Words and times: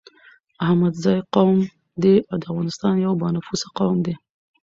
احمدزی 0.65 1.15
قوم 1.35 1.57
دي 2.01 2.13
افغانستان 2.37 2.95
يو 3.05 3.13
با 3.21 3.27
نفوسه 3.35 3.67
قوم 3.77 3.97
دی 4.05 4.13